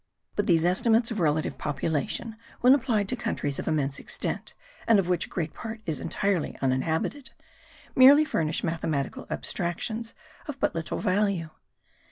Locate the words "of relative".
1.11-1.59